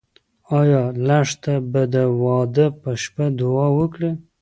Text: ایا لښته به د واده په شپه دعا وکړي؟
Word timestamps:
ایا 0.59 0.83
لښته 1.07 1.53
به 1.71 1.81
د 1.93 1.95
واده 2.21 2.65
په 2.81 2.89
شپه 3.01 3.25
دعا 3.39 3.67
وکړي؟ 3.77 4.11